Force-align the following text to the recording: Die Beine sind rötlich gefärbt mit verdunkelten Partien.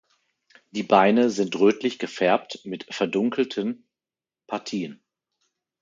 Die 0.71 0.81
Beine 0.81 1.29
sind 1.29 1.55
rötlich 1.59 1.99
gefärbt 1.99 2.61
mit 2.65 2.87
verdunkelten 2.91 3.87
Partien. 4.47 4.99